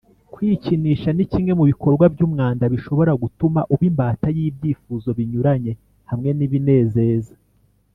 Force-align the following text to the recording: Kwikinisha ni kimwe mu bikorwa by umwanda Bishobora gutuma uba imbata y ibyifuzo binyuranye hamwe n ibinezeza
Kwikinisha 0.33 1.09
ni 1.13 1.23
kimwe 1.31 1.51
mu 1.59 1.63
bikorwa 1.71 2.05
by 2.13 2.21
umwanda 2.27 2.63
Bishobora 2.73 3.11
gutuma 3.23 3.59
uba 3.73 3.83
imbata 3.89 4.27
y 4.35 4.39
ibyifuzo 4.49 5.09
binyuranye 5.17 5.71
hamwe 6.09 6.29
n 6.37 6.39
ibinezeza 6.47 7.33